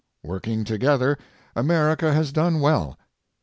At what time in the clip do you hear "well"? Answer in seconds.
2.59-2.97